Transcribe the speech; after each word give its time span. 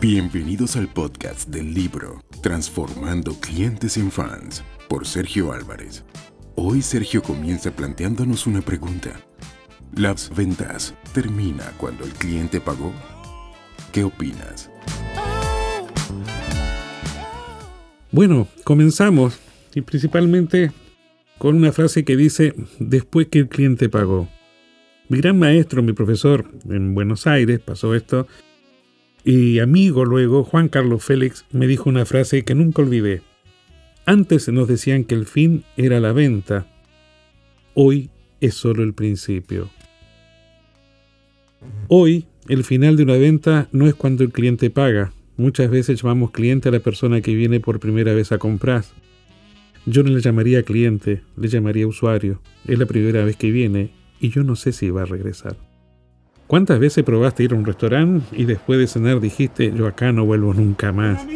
Bienvenidos 0.00 0.76
al 0.76 0.86
podcast 0.86 1.48
del 1.48 1.74
libro 1.74 2.22
Transformando 2.40 3.32
clientes 3.40 3.96
en 3.96 4.12
fans 4.12 4.62
por 4.88 5.04
Sergio 5.04 5.50
Álvarez. 5.50 6.04
Hoy 6.54 6.82
Sergio 6.82 7.20
comienza 7.20 7.72
planteándonos 7.72 8.46
una 8.46 8.60
pregunta. 8.60 9.20
¿Las 9.96 10.32
ventas 10.32 10.94
termina 11.12 11.72
cuando 11.78 12.04
el 12.04 12.12
cliente 12.12 12.60
pagó? 12.60 12.92
¿Qué 13.90 14.04
opinas? 14.04 14.70
Bueno, 18.12 18.46
comenzamos 18.62 19.40
y 19.74 19.80
principalmente 19.80 20.70
con 21.38 21.56
una 21.56 21.72
frase 21.72 22.04
que 22.04 22.16
dice 22.16 22.54
después 22.78 23.26
que 23.26 23.40
el 23.40 23.48
cliente 23.48 23.88
pagó. 23.88 24.28
Mi 25.08 25.18
gran 25.18 25.40
maestro, 25.40 25.82
mi 25.82 25.92
profesor 25.92 26.48
en 26.70 26.94
Buenos 26.94 27.26
Aires, 27.26 27.58
pasó 27.58 27.96
esto, 27.96 28.28
y 29.30 29.58
amigo 29.58 30.06
luego, 30.06 30.42
Juan 30.42 30.68
Carlos 30.68 31.04
Félix, 31.04 31.44
me 31.52 31.66
dijo 31.66 31.90
una 31.90 32.06
frase 32.06 32.46
que 32.46 32.54
nunca 32.54 32.80
olvidé. 32.80 33.20
Antes 34.06 34.48
nos 34.48 34.68
decían 34.68 35.04
que 35.04 35.14
el 35.14 35.26
fin 35.26 35.64
era 35.76 36.00
la 36.00 36.14
venta, 36.14 36.66
hoy 37.74 38.08
es 38.40 38.54
solo 38.54 38.82
el 38.82 38.94
principio. 38.94 39.68
Hoy, 41.88 42.24
el 42.48 42.64
final 42.64 42.96
de 42.96 43.02
una 43.02 43.18
venta 43.18 43.68
no 43.70 43.86
es 43.86 43.94
cuando 43.94 44.24
el 44.24 44.32
cliente 44.32 44.70
paga. 44.70 45.12
Muchas 45.36 45.70
veces 45.70 46.00
llamamos 46.00 46.30
cliente 46.30 46.70
a 46.70 46.72
la 46.72 46.80
persona 46.80 47.20
que 47.20 47.34
viene 47.34 47.60
por 47.60 47.80
primera 47.80 48.14
vez 48.14 48.32
a 48.32 48.38
comprar. 48.38 48.84
Yo 49.84 50.02
no 50.04 50.08
le 50.08 50.22
llamaría 50.22 50.62
cliente, 50.62 51.20
le 51.36 51.48
llamaría 51.48 51.86
usuario. 51.86 52.40
Es 52.66 52.78
la 52.78 52.86
primera 52.86 53.26
vez 53.26 53.36
que 53.36 53.50
viene 53.50 53.90
y 54.20 54.30
yo 54.30 54.42
no 54.42 54.56
sé 54.56 54.72
si 54.72 54.88
va 54.88 55.02
a 55.02 55.04
regresar. 55.04 55.67
¿Cuántas 56.48 56.80
veces 56.80 57.04
probaste 57.04 57.44
ir 57.44 57.52
a 57.52 57.56
un 57.56 57.66
restaurante 57.66 58.34
y 58.34 58.46
después 58.46 58.78
de 58.78 58.86
cenar 58.86 59.20
dijiste 59.20 59.70
yo 59.70 59.86
acá 59.86 60.12
no 60.12 60.24
vuelvo 60.24 60.54
nunca 60.54 60.92
más? 60.92 61.26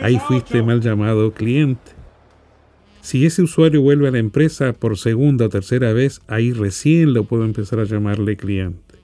Ahí 0.00 0.20
fuiste 0.20 0.62
mal 0.62 0.80
llamado 0.80 1.32
cliente. 1.32 1.90
Si 3.00 3.26
ese 3.26 3.42
usuario 3.42 3.82
vuelve 3.82 4.06
a 4.06 4.12
la 4.12 4.20
empresa 4.20 4.72
por 4.72 4.96
segunda 4.96 5.46
o 5.46 5.48
tercera 5.48 5.92
vez, 5.92 6.20
ahí 6.28 6.52
recién 6.52 7.12
lo 7.12 7.24
puedo 7.24 7.44
empezar 7.44 7.80
a 7.80 7.84
llamarle 7.84 8.36
cliente. 8.36 8.94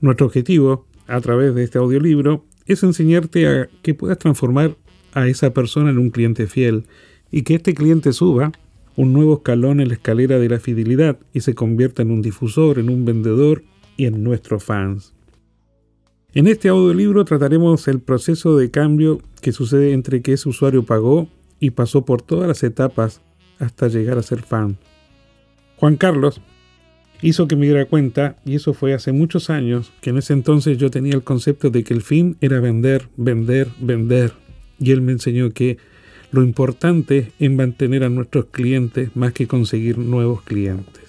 Nuestro 0.00 0.24
objetivo, 0.24 0.86
a 1.06 1.20
través 1.20 1.54
de 1.54 1.62
este 1.62 1.76
audiolibro, 1.76 2.46
es 2.64 2.82
enseñarte 2.82 3.46
a 3.46 3.68
que 3.82 3.92
puedas 3.92 4.16
transformar 4.16 4.74
a 5.12 5.28
esa 5.28 5.52
persona 5.52 5.90
en 5.90 5.98
un 5.98 6.08
cliente 6.08 6.46
fiel 6.46 6.86
y 7.30 7.42
que 7.42 7.56
este 7.56 7.74
cliente 7.74 8.14
suba 8.14 8.52
un 8.96 9.12
nuevo 9.12 9.34
escalón 9.34 9.80
en 9.80 9.88
la 9.88 9.94
escalera 9.94 10.38
de 10.38 10.48
la 10.48 10.60
fidelidad 10.60 11.18
y 11.34 11.40
se 11.40 11.54
convierta 11.54 12.00
en 12.00 12.10
un 12.10 12.22
difusor, 12.22 12.78
en 12.78 12.88
un 12.88 13.04
vendedor 13.04 13.64
y 13.96 14.06
en 14.06 14.22
nuestros 14.22 14.64
fans. 14.64 15.14
En 16.34 16.46
este 16.48 16.68
audiolibro 16.68 17.24
trataremos 17.24 17.86
el 17.86 18.00
proceso 18.00 18.56
de 18.56 18.70
cambio 18.70 19.20
que 19.40 19.52
sucede 19.52 19.92
entre 19.92 20.20
que 20.20 20.32
ese 20.32 20.48
usuario 20.48 20.84
pagó 20.84 21.28
y 21.60 21.70
pasó 21.70 22.04
por 22.04 22.22
todas 22.22 22.48
las 22.48 22.62
etapas 22.62 23.20
hasta 23.58 23.88
llegar 23.88 24.18
a 24.18 24.22
ser 24.22 24.42
fan. 24.42 24.76
Juan 25.76 25.96
Carlos 25.96 26.40
hizo 27.22 27.48
que 27.48 27.56
me 27.56 27.66
diera 27.66 27.86
cuenta, 27.86 28.36
y 28.44 28.54
eso 28.56 28.74
fue 28.74 28.94
hace 28.94 29.12
muchos 29.12 29.48
años, 29.48 29.92
que 30.00 30.10
en 30.10 30.18
ese 30.18 30.32
entonces 30.32 30.76
yo 30.76 30.90
tenía 30.90 31.14
el 31.14 31.22
concepto 31.22 31.70
de 31.70 31.84
que 31.84 31.94
el 31.94 32.02
fin 32.02 32.36
era 32.40 32.60
vender, 32.60 33.08
vender, 33.16 33.68
vender. 33.80 34.32
Y 34.78 34.90
él 34.90 35.00
me 35.00 35.12
enseñó 35.12 35.50
que 35.50 35.78
lo 36.32 36.42
importante 36.42 37.32
es 37.38 37.50
mantener 37.50 38.02
a 38.04 38.08
nuestros 38.08 38.46
clientes 38.46 39.14
más 39.14 39.32
que 39.32 39.46
conseguir 39.46 39.98
nuevos 39.98 40.42
clientes. 40.42 41.03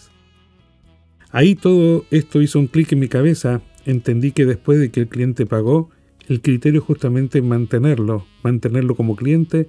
Ahí 1.36 1.56
todo 1.56 2.06
esto 2.12 2.42
hizo 2.42 2.60
un 2.60 2.68
clic 2.68 2.94
en 2.94 3.00
mi 3.00 3.10
cabeza, 3.10 3.62
entendí 3.86 4.32
que 4.32 4.46
después 4.46 4.80
de 4.80 4.90
que 4.90 5.02
el 5.02 5.10
cliente 5.10 5.46
pagó, 5.46 5.90
el 6.30 6.40
criterio 6.40 6.80
es 6.80 6.86
justamente 6.86 7.42
mantenerlo, 7.42 8.26
mantenerlo 8.42 8.96
como 8.96 9.18
cliente, 9.18 9.68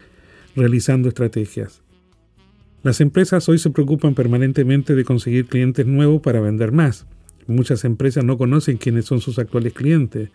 realizando 0.55 1.09
estrategias. 1.09 1.83
Las 2.85 3.01
empresas 3.01 3.49
hoy 3.49 3.59
se 3.59 3.71
preocupan 3.71 4.15
permanentemente 4.15 4.95
de 4.95 5.03
conseguir 5.05 5.47
clientes 5.47 5.85
nuevos 5.87 6.23
para 6.23 6.41
vender 6.41 6.71
más. 6.71 7.05
Muchas 7.49 7.85
empresas 7.85 8.23
no 8.23 8.39
conocen 8.39 8.77
quiénes 8.77 9.07
son 9.07 9.21
sus 9.21 9.41
actuales 9.41 9.73
clientes. 9.73 10.31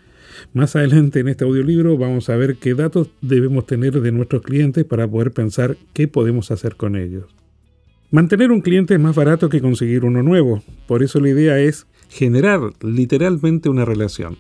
Más 0.52 0.76
adelante 0.76 1.22
en 1.22 1.30
este 1.30 1.46
audiolibro 1.46 1.98
vamos 1.98 2.30
a 2.30 2.36
ver 2.36 2.58
qué 2.58 2.74
datos 2.74 3.10
debemos 3.22 3.66
tener 3.66 4.02
de 4.02 4.12
nuestros 4.12 4.42
clientes 4.42 4.84
para 4.84 5.08
poder 5.08 5.32
pensar 5.32 5.78
qué 5.94 6.10
podemos 6.10 6.52
hacer 6.52 6.76
con 6.76 6.98
ellos. 6.98 7.34
Mantener 8.14 8.52
un 8.52 8.60
cliente 8.60 8.94
es 8.94 9.00
más 9.00 9.16
barato 9.16 9.48
que 9.48 9.62
conseguir 9.62 10.04
uno 10.04 10.22
nuevo, 10.22 10.62
por 10.86 11.02
eso 11.02 11.22
la 11.22 11.30
idea 11.30 11.58
es 11.60 11.88
generar 12.10 12.60
literalmente 12.82 13.70
una 13.70 13.86
relación 13.86 14.38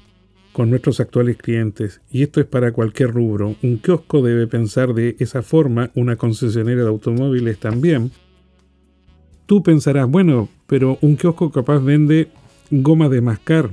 con 0.51 0.69
nuestros 0.69 0.99
actuales 0.99 1.37
clientes, 1.37 2.01
y 2.11 2.23
esto 2.23 2.41
es 2.41 2.47
para 2.47 2.73
cualquier 2.73 3.11
rubro. 3.11 3.55
Un 3.63 3.77
kiosco 3.77 4.21
debe 4.21 4.45
pensar 4.47 4.93
de 4.93 5.15
esa 5.19 5.41
forma, 5.41 5.89
una 5.95 6.17
concesionaria 6.17 6.83
de 6.83 6.89
automóviles 6.89 7.59
también. 7.59 8.11
Tú 9.45 9.63
pensarás, 9.63 10.09
bueno, 10.09 10.49
pero 10.67 10.97
un 10.99 11.15
kiosco 11.15 11.49
capaz 11.49 11.79
vende 11.79 12.27
goma 12.71 13.07
de 13.07 13.21
mascar 13.21 13.69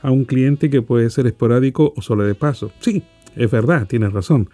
a 0.00 0.12
un 0.12 0.26
cliente 0.26 0.70
que 0.70 0.80
puede 0.80 1.10
ser 1.10 1.26
esporádico 1.26 1.92
o 1.96 2.02
solo 2.02 2.22
de 2.22 2.36
paso. 2.36 2.70
Sí, 2.78 3.02
es 3.34 3.50
verdad, 3.50 3.88
tienes 3.88 4.12
razón. 4.12 4.48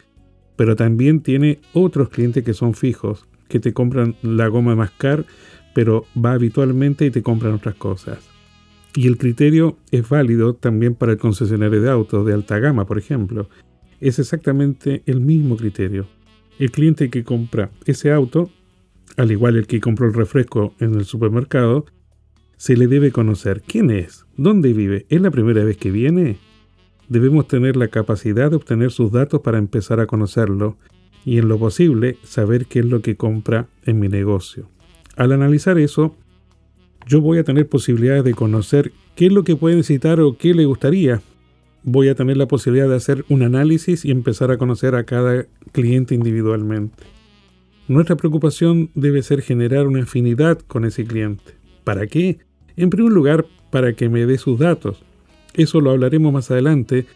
Pero 0.56 0.74
también 0.74 1.20
tiene 1.20 1.60
otros 1.74 2.08
clientes 2.08 2.42
que 2.42 2.54
son 2.54 2.72
fijos, 2.72 3.26
que 3.50 3.60
te 3.60 3.74
compran 3.74 4.16
la 4.22 4.48
goma 4.48 4.70
de 4.70 4.78
mascar, 4.78 5.26
pero 5.74 6.06
va 6.16 6.32
habitualmente 6.32 7.04
y 7.04 7.10
te 7.10 7.22
compran 7.22 7.52
otras 7.52 7.74
cosas. 7.74 8.30
Y 8.94 9.06
el 9.06 9.18
criterio 9.18 9.76
es 9.90 10.08
válido 10.08 10.54
también 10.54 10.94
para 10.94 11.12
el 11.12 11.18
concesionario 11.18 11.82
de 11.82 11.90
autos 11.90 12.24
de 12.24 12.32
alta 12.32 12.58
gama, 12.58 12.86
por 12.86 12.98
ejemplo. 12.98 13.48
Es 14.00 14.18
exactamente 14.18 15.02
el 15.06 15.20
mismo 15.20 15.56
criterio. 15.56 16.06
El 16.58 16.70
cliente 16.70 17.10
que 17.10 17.22
compra 17.22 17.70
ese 17.86 18.10
auto, 18.10 18.50
al 19.16 19.30
igual 19.30 19.56
el 19.56 19.66
que 19.66 19.80
compró 19.80 20.06
el 20.06 20.14
refresco 20.14 20.74
en 20.80 20.94
el 20.94 21.04
supermercado, 21.04 21.84
se 22.56 22.76
le 22.76 22.86
debe 22.86 23.12
conocer 23.12 23.62
quién 23.66 23.90
es, 23.90 24.26
dónde 24.36 24.72
vive, 24.72 25.06
es 25.08 25.20
la 25.20 25.30
primera 25.30 25.64
vez 25.64 25.76
que 25.76 25.90
viene. 25.90 26.38
Debemos 27.08 27.48
tener 27.48 27.76
la 27.76 27.88
capacidad 27.88 28.50
de 28.50 28.56
obtener 28.56 28.90
sus 28.90 29.10
datos 29.12 29.40
para 29.40 29.58
empezar 29.58 30.00
a 30.00 30.06
conocerlo 30.06 30.76
y 31.24 31.38
en 31.38 31.48
lo 31.48 31.58
posible 31.58 32.16
saber 32.22 32.66
qué 32.66 32.80
es 32.80 32.86
lo 32.86 33.02
que 33.02 33.16
compra 33.16 33.68
en 33.84 33.98
mi 33.98 34.08
negocio. 34.08 34.68
Al 35.16 35.32
analizar 35.32 35.78
eso, 35.78 36.16
yo 37.06 37.20
voy 37.20 37.38
a 37.38 37.44
tener 37.44 37.68
posibilidades 37.68 38.24
de 38.24 38.34
conocer 38.34 38.92
qué 39.16 39.26
es 39.26 39.32
lo 39.32 39.44
que 39.44 39.56
puede 39.56 39.76
necesitar 39.76 40.20
o 40.20 40.36
qué 40.36 40.54
le 40.54 40.64
gustaría. 40.64 41.22
Voy 41.82 42.08
a 42.08 42.14
tener 42.14 42.36
la 42.36 42.46
posibilidad 42.46 42.88
de 42.88 42.96
hacer 42.96 43.24
un 43.28 43.42
análisis 43.42 44.04
y 44.04 44.10
empezar 44.10 44.50
a 44.50 44.58
conocer 44.58 44.94
a 44.94 45.04
cada 45.04 45.46
cliente 45.72 46.14
individualmente. 46.14 47.04
Nuestra 47.88 48.16
preocupación 48.16 48.90
debe 48.94 49.22
ser 49.22 49.42
generar 49.42 49.86
una 49.86 50.02
afinidad 50.02 50.58
con 50.58 50.84
ese 50.84 51.04
cliente. 51.04 51.54
¿Para 51.84 52.06
qué? 52.06 52.38
En 52.76 52.90
primer 52.90 53.12
lugar, 53.12 53.46
para 53.70 53.94
que 53.94 54.08
me 54.08 54.26
dé 54.26 54.38
sus 54.38 54.58
datos. 54.58 55.02
Eso 55.54 55.80
lo 55.80 55.90
hablaremos 55.90 56.32
más 56.32 56.50
adelante, 56.50 57.06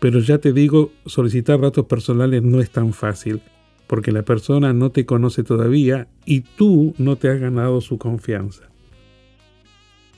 pero 0.00 0.18
ya 0.20 0.38
te 0.38 0.52
digo, 0.52 0.90
solicitar 1.06 1.60
datos 1.60 1.86
personales 1.86 2.42
no 2.42 2.60
es 2.60 2.70
tan 2.70 2.92
fácil, 2.92 3.42
porque 3.86 4.12
la 4.12 4.22
persona 4.22 4.72
no 4.72 4.90
te 4.90 5.04
conoce 5.04 5.44
todavía 5.44 6.08
y 6.24 6.40
tú 6.40 6.94
no 6.98 7.16
te 7.16 7.28
has 7.28 7.38
ganado 7.38 7.80
su 7.82 7.98
confianza. 7.98 8.70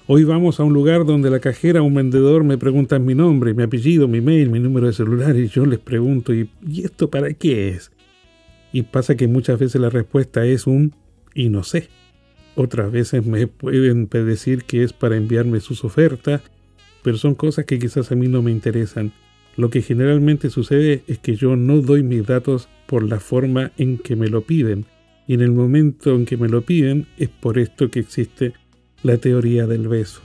Hoy 0.06 0.24
vamos 0.24 0.60
a 0.60 0.64
un 0.64 0.72
lugar 0.72 1.04
donde 1.04 1.30
la 1.30 1.40
cajera 1.40 1.80
o 1.80 1.84
un 1.84 1.94
vendedor 1.94 2.44
me 2.44 2.58
preguntan 2.58 3.04
mi 3.04 3.14
nombre, 3.14 3.54
mi 3.54 3.62
apellido, 3.64 4.08
mi 4.08 4.20
mail, 4.20 4.50
mi 4.50 4.60
número 4.60 4.86
de 4.86 4.92
celular 4.92 5.36
y 5.36 5.48
yo 5.48 5.66
les 5.66 5.78
pregunto, 5.78 6.32
¿y, 6.32 6.48
esto 6.82 7.08
para 7.08 7.32
qué 7.32 7.68
es? 7.68 7.90
Y 8.72 8.82
pasa 8.82 9.16
que 9.16 9.26
muchas 9.26 9.58
veces 9.58 9.80
la 9.80 9.90
respuesta 9.90 10.44
es 10.44 10.66
un 10.66 10.94
y 11.34 11.48
no 11.48 11.64
sé. 11.64 11.88
Otras 12.54 12.92
veces 12.92 13.24
me 13.24 13.46
pueden 13.46 14.08
decir 14.08 14.64
que 14.64 14.82
es 14.82 14.92
para 14.92 15.16
enviarme 15.16 15.60
sus 15.60 15.84
ofertas, 15.84 16.42
pero 17.02 17.16
son 17.16 17.34
cosas 17.34 17.64
que 17.64 17.78
quizás 17.78 18.12
a 18.12 18.14
mí 18.14 18.28
no 18.28 18.42
me 18.42 18.50
interesan. 18.50 19.12
Lo 19.56 19.70
que 19.70 19.82
generalmente 19.82 20.50
sucede 20.50 21.02
es 21.06 21.18
que 21.18 21.36
yo 21.36 21.56
no 21.56 21.82
doy 21.82 22.02
mis 22.02 22.26
datos 22.26 22.68
por 22.86 23.02
la 23.02 23.20
forma 23.20 23.72
en 23.76 23.98
que 23.98 24.16
me 24.16 24.28
lo 24.28 24.42
piden, 24.42 24.86
y 25.26 25.34
en 25.34 25.40
el 25.40 25.52
momento 25.52 26.14
en 26.14 26.24
que 26.24 26.36
me 26.36 26.48
lo 26.48 26.62
piden 26.62 27.06
es 27.16 27.28
por 27.28 27.58
esto 27.58 27.90
que 27.90 28.00
existe 28.00 28.54
la 29.02 29.18
teoría 29.18 29.66
del 29.66 29.88
beso. 29.88 30.20